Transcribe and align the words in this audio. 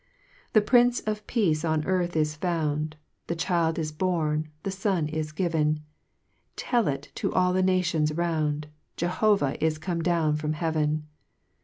S 0.45 0.53
The 0.53 0.61
Prince 0.61 0.99
of 1.01 1.27
Peace 1.27 1.63
on 1.63 1.85
earth 1.85 2.15
is 2.15 2.35
found, 2.35 2.95
The 3.27 3.35
Child 3.35 3.77
is 3.77 3.91
born, 3.91 4.49
the 4.63 4.71
Son 4.71 5.07
is 5.07 5.31
given; 5.31 5.81
Tell 6.55 6.87
it 6.87 7.11
to 7.13 7.31
all 7.35 7.53
the 7.53 7.61
nations 7.61 8.11
round, 8.11 8.65
Jehovah 8.97 9.63
is 9.63 9.77
come 9.77 10.01
down 10.01 10.37
from 10.37 10.53
heaven. 10.53 11.05